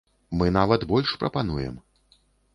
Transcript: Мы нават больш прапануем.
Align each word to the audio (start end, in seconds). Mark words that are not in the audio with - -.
Мы 0.41 0.47
нават 0.55 0.85
больш 0.93 1.13
прапануем. 1.25 1.79